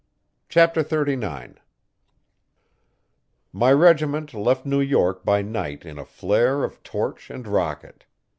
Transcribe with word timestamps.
Chapter 0.49 0.81
39 0.81 1.59
My 3.53 3.71
regiment 3.71 4.33
left 4.33 4.65
New 4.65 4.81
York 4.81 5.23
by 5.23 5.43
night 5.43 5.85
in 5.85 5.99
a 5.99 6.05
flare 6.05 6.63
of 6.63 6.81
torch 6.81 7.29
and 7.29 7.47
rocket. 7.47 8.05